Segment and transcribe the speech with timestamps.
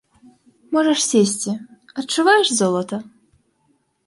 [0.75, 1.53] Можаш сесці,
[2.03, 2.97] адчуваеш золата?